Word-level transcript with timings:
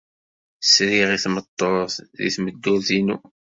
Sriɣ 0.63 1.09
i 1.11 1.17
tmeṭṭut 1.23 1.93
deg 2.17 2.31
tmeddurt-inu. 2.35 3.17